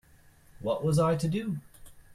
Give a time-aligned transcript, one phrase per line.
[0.61, 1.57] What was I to do?